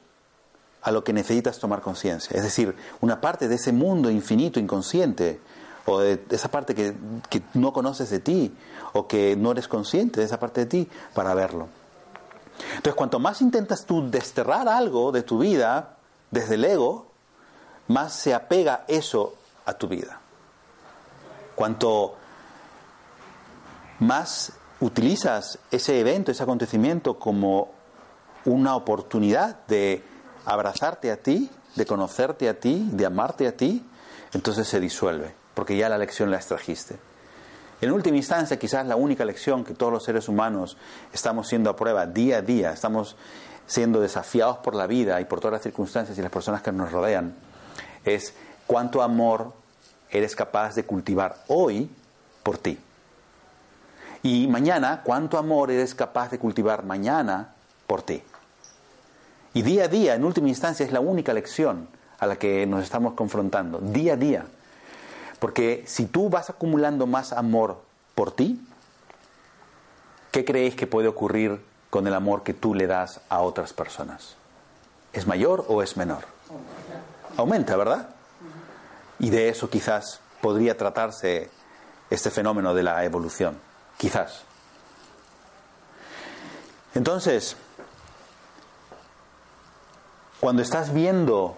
[0.89, 2.35] a lo que necesitas tomar conciencia.
[2.35, 5.39] Es decir, una parte de ese mundo infinito, inconsciente,
[5.85, 6.95] o de esa parte que,
[7.29, 8.55] que no conoces de ti,
[8.95, 11.69] o que no eres consciente de esa parte de ti, para verlo.
[12.71, 15.97] Entonces, cuanto más intentas tú desterrar algo de tu vida
[16.31, 17.07] desde el ego,
[17.89, 19.35] más se apega eso
[19.67, 20.21] a tu vida.
[21.55, 22.15] Cuanto
[23.99, 27.73] más utilizas ese evento, ese acontecimiento como
[28.47, 30.03] una oportunidad de
[30.49, 33.85] abrazarte a ti, de conocerte a ti, de amarte a ti,
[34.33, 36.97] entonces se disuelve, porque ya la lección la extrajiste.
[37.83, 40.79] En última instancia, quizás la única lección que todos los seres humanos
[41.13, 43.15] estamos siendo a prueba día a día, estamos
[43.67, 46.91] siendo desafiados por la vida y por todas las circunstancias y las personas que nos
[46.91, 47.35] rodean,
[48.05, 48.33] es
[48.67, 49.53] cuánto amor
[50.11, 51.91] eres capaz de cultivar hoy
[52.43, 52.79] por ti.
[54.23, 57.55] Y mañana, cuánto amor eres capaz de cultivar mañana
[57.87, 58.23] por ti.
[59.55, 61.89] Y día a día, en última instancia, es la única lección
[62.19, 64.47] a la que nos estamos confrontando, día a día.
[65.39, 67.81] Porque si tú vas acumulando más amor
[68.15, 68.61] por ti,
[70.33, 74.37] ¿qué creéis que puede ocurrir con el amor que tú le das a otras personas?
[75.13, 76.25] ¿Es mayor o es menor?
[77.37, 78.11] Aumenta, ¿verdad?
[79.19, 81.51] Y de eso quizás podría tratarse
[82.11, 83.59] este fenómeno de la evolución.
[83.97, 84.43] Quizás.
[86.95, 87.57] Entonces,
[90.41, 91.57] cuando estás viendo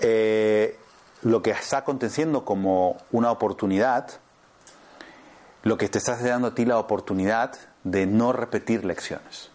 [0.00, 0.78] eh,
[1.22, 4.08] lo que está aconteciendo como una oportunidad,
[5.62, 7.54] lo que te estás dando a ti la oportunidad
[7.84, 9.50] de no repetir lecciones,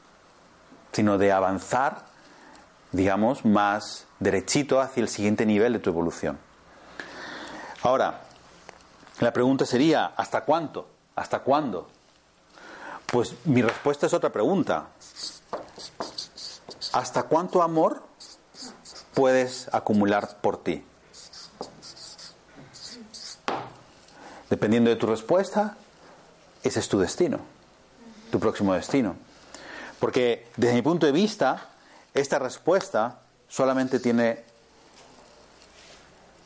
[0.91, 2.05] sino de avanzar,
[2.91, 6.37] digamos, más derechito hacia el siguiente nivel de tu evolución.
[7.81, 8.21] Ahora,
[9.19, 10.87] la pregunta sería, ¿hasta cuánto?
[11.15, 11.87] ¿Hasta cuándo?
[13.07, 14.87] Pues mi respuesta es otra pregunta.
[16.97, 18.01] ¿Hasta cuánto amor
[19.13, 20.83] puedes acumular por ti?
[24.49, 25.77] Dependiendo de tu respuesta,
[26.63, 27.37] ese es tu destino,
[28.31, 29.15] tu próximo destino.
[29.99, 31.69] Porque desde mi punto de vista,
[32.15, 34.43] esta respuesta solamente tiene,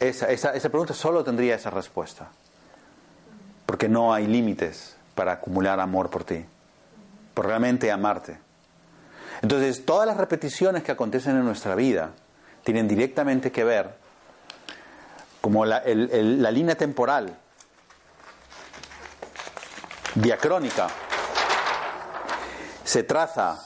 [0.01, 2.27] esa, esa, pregunta solo tendría esa respuesta.
[3.65, 6.43] Porque no hay límites para acumular amor por ti,
[7.33, 8.50] por realmente amarte.
[9.41, 12.11] Entonces, todas las repeticiones que acontecen en nuestra vida
[12.63, 13.95] tienen directamente que ver,
[15.41, 17.35] como la, la línea temporal
[20.15, 20.89] diacrónica
[22.83, 23.59] se traza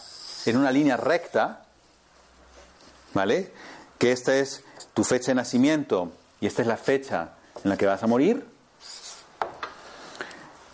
[0.46, 1.66] en una línea recta,
[3.14, 3.52] ¿vale?
[3.98, 4.64] Que esta es
[4.94, 7.32] tu fecha de nacimiento y esta es la fecha
[7.64, 8.48] en la que vas a morir.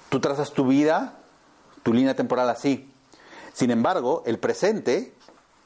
[0.09, 1.13] Tú trazas tu vida,
[1.83, 2.90] tu línea temporal así.
[3.53, 5.13] Sin embargo, el presente,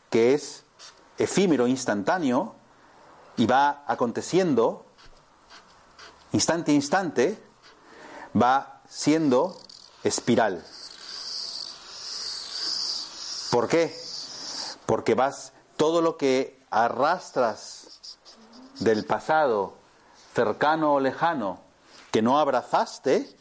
[0.09, 0.63] que es
[1.17, 2.55] efímero, instantáneo,
[3.37, 4.85] y va aconteciendo
[6.31, 7.43] instante a instante,
[8.39, 9.57] va siendo
[10.03, 10.63] espiral.
[13.51, 13.95] ¿Por qué?
[14.85, 18.17] Porque vas, todo lo que arrastras
[18.79, 19.75] del pasado,
[20.33, 21.59] cercano o lejano,
[22.11, 23.33] que no abrazaste,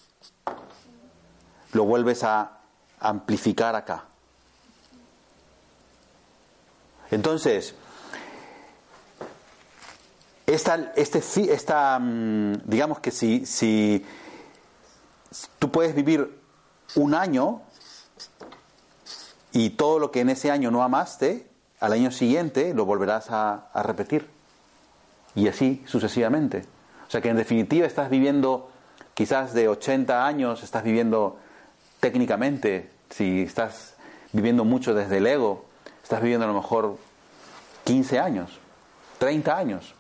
[1.72, 2.60] lo vuelves a
[3.00, 4.04] amplificar acá.
[7.10, 7.74] Entonces,
[10.46, 11.20] esta, este,
[11.52, 14.04] esta, mm, digamos que si, si
[15.58, 16.38] tú puedes vivir
[16.96, 17.62] un año
[19.52, 21.48] y todo lo que en ese año no amaste,
[21.80, 24.28] al año siguiente lo volverás a, repetir.
[25.34, 26.64] Y así sucesivamente.
[27.06, 28.70] O sea que en definitiva estás viviendo
[29.14, 31.38] quizás de 80 años, estás viviendo
[32.00, 33.94] técnicamente, si estás
[34.32, 35.66] viviendo mucho desde el ego,
[36.04, 36.96] estás viviendo a lo mejor
[37.84, 38.50] 15 años,
[39.18, 39.94] 30 años,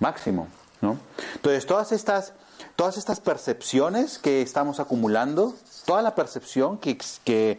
[0.00, 0.48] máximo.
[0.80, 0.98] ¿no?
[1.34, 2.32] Entonces, todas estas,
[2.76, 5.54] todas estas percepciones que estamos acumulando,
[5.86, 7.58] toda la percepción que,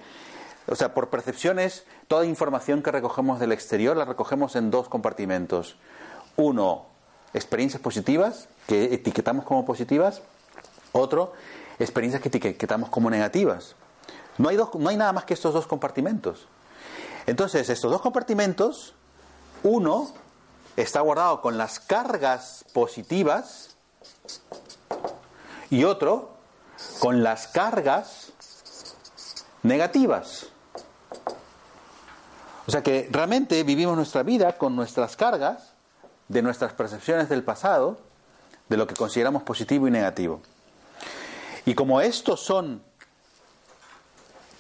[0.68, 5.76] o sea, por percepciones, toda información que recogemos del exterior la recogemos en dos compartimentos.
[6.36, 6.86] Uno,
[7.34, 10.22] experiencias positivas, que etiquetamos como positivas.
[10.92, 11.34] Otro,
[11.80, 13.76] experiencias que etiquetamos como negativas.
[14.38, 16.48] No hay, dos, no hay nada más que estos dos compartimentos.
[17.30, 18.96] Entonces, estos dos compartimentos,
[19.62, 20.12] uno
[20.76, 23.76] está guardado con las cargas positivas
[25.70, 26.32] y otro
[27.00, 28.32] con las cargas
[29.62, 30.48] negativas.
[32.66, 35.74] O sea que realmente vivimos nuestra vida con nuestras cargas
[36.30, 38.00] de nuestras percepciones del pasado,
[38.70, 40.42] de lo que consideramos positivo y negativo.
[41.64, 42.82] Y como estos son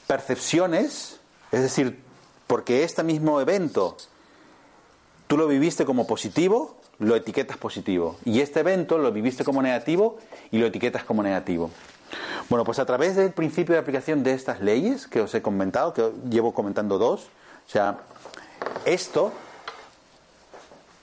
[0.05, 1.19] percepciones,
[1.51, 2.07] es decir,
[2.49, 3.95] porque este mismo evento
[5.27, 8.17] tú lo viviste como positivo, lo etiquetas positivo.
[8.25, 10.17] Y este evento lo viviste como negativo
[10.49, 11.69] y lo etiquetas como negativo.
[12.49, 15.93] Bueno, pues a través del principio de aplicación de estas leyes que os he comentado,
[15.93, 17.27] que llevo comentando dos,
[17.67, 17.99] o sea,
[18.83, 19.31] esto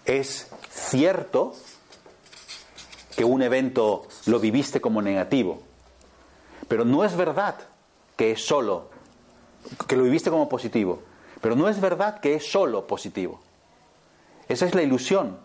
[0.04, 1.54] es cierto
[3.14, 5.62] que un evento lo viviste como negativo,
[6.66, 7.54] pero no es verdad
[8.16, 8.90] que es solo,
[9.86, 11.02] que lo viviste como positivo,
[11.40, 13.40] pero no es verdad que es solo positivo.
[14.48, 15.38] Esa es la ilusión.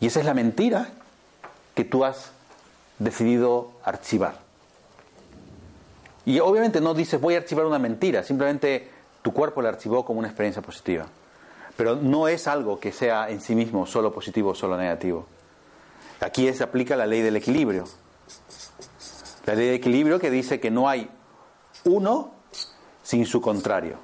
[0.00, 0.88] Y esa es la mentira
[1.74, 2.32] que tú has
[2.98, 4.34] decidido archivar.
[6.24, 8.90] Y obviamente no dices voy a archivar una mentira, simplemente
[9.22, 11.06] tu cuerpo la archivó como una experiencia positiva.
[11.76, 15.26] Pero no es algo que sea en sí mismo solo positivo o solo negativo.
[16.20, 17.84] Aquí se aplica la ley del equilibrio.
[19.46, 21.08] La ley del equilibrio que dice que no hay
[21.84, 22.39] uno
[23.10, 23.96] sin su contrario.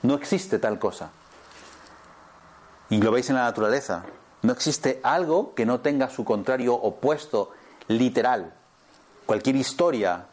[0.00, 1.10] No existe tal cosa.
[2.88, 4.06] Y lo veis en la naturaleza.
[4.40, 7.50] No existe algo que no tenga su contrario opuesto
[7.88, 8.54] literal.
[9.26, 10.24] Cualquier historia,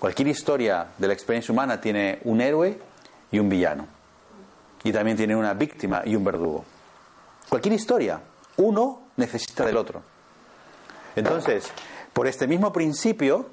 [0.00, 2.80] cualquier historia de la experiencia humana tiene un héroe
[3.30, 3.86] y un villano.
[4.82, 6.64] Y también tiene una víctima y un verdugo.
[7.48, 8.20] Cualquier historia,
[8.56, 10.02] uno necesita del otro.
[11.14, 11.70] Entonces,
[12.12, 13.50] por este mismo principio,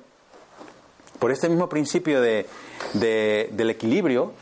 [1.22, 2.48] por este mismo principio de,
[2.94, 4.34] del equilibrio,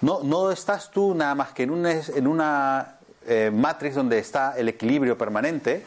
[0.00, 2.96] no, no, estás tú nada más que en una, en una
[3.28, 5.86] eh, matriz donde está el equilibrio permanente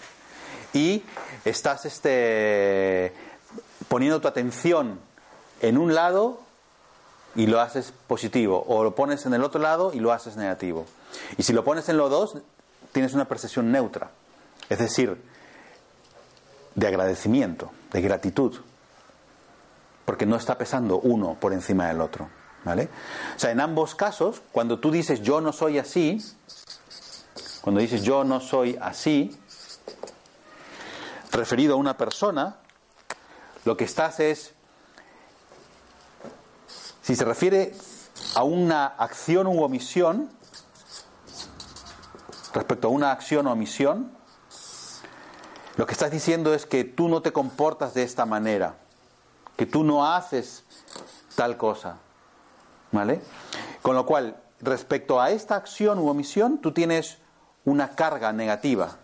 [0.71, 1.03] y
[1.43, 3.11] estás este,
[3.89, 5.01] poniendo tu atención
[5.59, 6.39] en un lado
[7.35, 10.85] y lo haces positivo, o lo pones en el otro lado y lo haces negativo.
[11.37, 12.37] Y si lo pones en los dos,
[12.93, 14.11] tienes una percepción neutra,
[14.69, 15.21] es decir,
[16.75, 18.55] de agradecimiento, de gratitud,
[20.10, 22.32] porque no está pesando uno por encima del otro.
[22.64, 22.89] ¿vale?
[23.36, 26.20] O sea, en ambos casos, cuando tú dices yo no soy así,
[27.62, 29.39] cuando dices yo no soy así,
[31.32, 32.55] referido a una persona,
[33.66, 34.55] lo que estás es,
[37.03, 37.76] si se refiere
[38.34, 40.28] a una acción u omisión,
[42.55, 44.12] respecto a una acción o omisión,
[45.78, 48.88] lo que estás diciendo es que tú no te comportas de esta manera,
[49.60, 50.64] que tú no haces
[51.36, 51.97] tal cosa.
[52.93, 53.20] ¿Vale?
[53.82, 57.18] Con lo cual, respecto a esta acción u omisión, tú tienes
[57.66, 58.95] una carga negativa.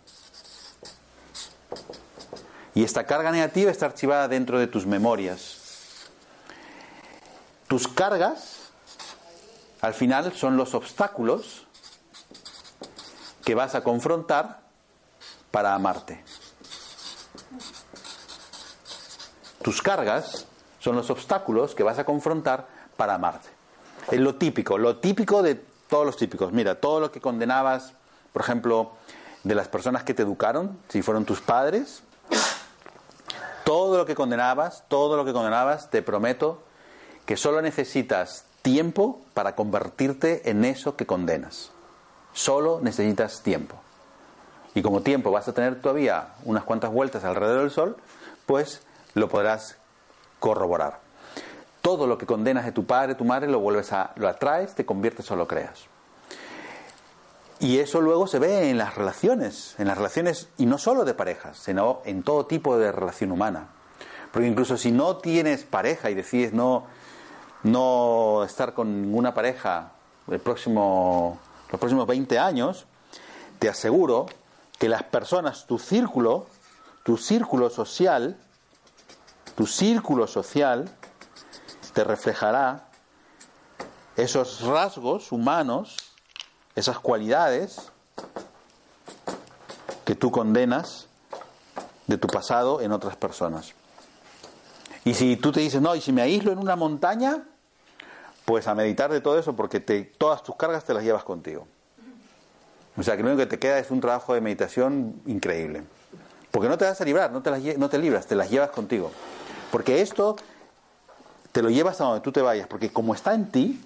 [2.73, 6.07] Y esta carga negativa está archivada dentro de tus memorias.
[7.67, 8.69] Tus cargas,
[9.81, 11.67] al final, son los obstáculos
[13.43, 14.61] que vas a confrontar
[15.51, 16.23] para amarte.
[19.65, 20.45] Tus cargas
[20.77, 23.49] son los obstáculos que vas a confrontar para amarte.
[24.11, 26.53] Es lo típico, lo típico de todos los típicos.
[26.53, 27.93] Mira, todo lo que condenabas,
[28.31, 28.91] por ejemplo,
[29.43, 32.03] de las personas que te educaron, si fueron tus padres,
[33.63, 36.61] todo lo que condenabas, todo lo que condenabas, te prometo
[37.25, 41.71] que solo necesitas tiempo para convertirte en eso que condenas.
[42.33, 43.77] Solo necesitas tiempo.
[44.75, 47.97] Y como tiempo vas a tener todavía unas cuantas vueltas alrededor del sol,
[48.45, 48.84] pues
[49.15, 49.77] lo podrás
[50.39, 50.99] corroborar.
[51.81, 54.85] Todo lo que condenas de tu padre, tu madre, lo vuelves a, lo atraes, te
[54.85, 55.85] conviertes o lo creas.
[57.59, 61.13] Y eso luego se ve en las relaciones, en las relaciones, y no solo de
[61.13, 63.69] parejas, sino en todo tipo de relación humana.
[64.31, 66.85] Porque incluso si no tienes pareja y decides no,
[67.63, 69.93] no estar con ninguna pareja
[70.29, 71.39] el próximo,
[71.71, 72.85] los próximos 20 años,
[73.59, 74.25] te aseguro
[74.77, 76.47] que las personas, tu círculo,
[77.03, 78.37] tu círculo social,
[79.55, 80.89] tu círculo social
[81.93, 82.89] te reflejará
[84.17, 85.95] esos rasgos humanos,
[86.75, 87.91] esas cualidades
[90.03, 91.07] que tú condenas
[92.07, 93.73] de tu pasado en otras personas.
[95.05, 97.43] Y si tú te dices, no, y si me aíslo en una montaña,
[98.43, 101.67] pues a meditar de todo eso porque todas tus cargas te las llevas contigo.
[102.97, 105.83] O sea, que lo único que te queda es un trabajo de meditación increíble.
[106.51, 109.11] Porque no te vas a librar, no te libras, te las llevas contigo.
[109.71, 110.35] Porque esto
[111.51, 113.81] te lo llevas a donde tú te vayas, porque como está en ti,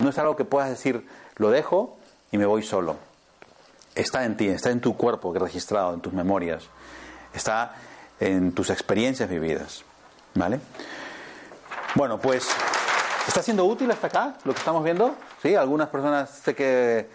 [0.00, 1.06] no es algo que puedas decir,
[1.36, 1.96] lo dejo
[2.32, 2.96] y me voy solo.
[3.94, 6.64] Está en ti, está en tu cuerpo registrado, en tus memorias,
[7.32, 7.74] está
[8.18, 9.84] en tus experiencias vividas.
[10.34, 10.58] ¿Vale?
[11.94, 12.48] Bueno, pues,
[13.28, 15.14] ¿está siendo útil hasta acá lo que estamos viendo?
[15.40, 15.54] ¿Sí?
[15.54, 17.08] Algunas personas sé que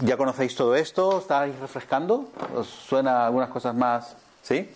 [0.00, 4.16] ya conocéis todo esto, estáis refrescando, ¿os suena algunas cosas más?
[4.42, 4.70] ¿Sí?